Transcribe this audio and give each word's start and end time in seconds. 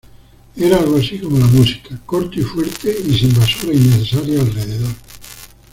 Era 0.55 0.77
algo 0.79 0.97
así 0.97 1.19
como 1.19 1.37
la 1.37 1.45
música, 1.45 1.95
corto 2.07 2.39
y 2.39 2.43
fuerte 2.43 2.91
y 3.07 3.13
sin 3.19 3.35
basura 3.37 3.71
innecesaria 3.75 4.41
alrededor. 4.41 4.93